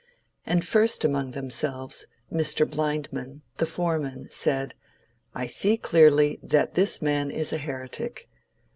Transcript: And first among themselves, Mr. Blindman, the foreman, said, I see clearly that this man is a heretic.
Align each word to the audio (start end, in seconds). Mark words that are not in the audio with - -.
And 0.47 0.65
first 0.65 1.05
among 1.05 1.29
themselves, 1.29 2.07
Mr. 2.33 2.67
Blindman, 2.67 3.43
the 3.57 3.67
foreman, 3.67 4.25
said, 4.31 4.73
I 5.35 5.45
see 5.45 5.77
clearly 5.77 6.39
that 6.41 6.73
this 6.73 7.03
man 7.03 7.29
is 7.29 7.53
a 7.53 7.59
heretic. 7.59 8.27